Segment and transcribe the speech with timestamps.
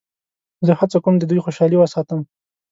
[0.65, 2.19] زه هڅه کوم د دوی خوشحالي وساتم.